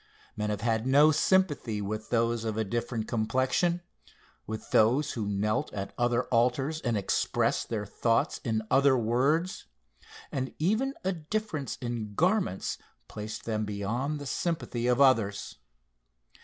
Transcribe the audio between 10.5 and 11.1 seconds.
even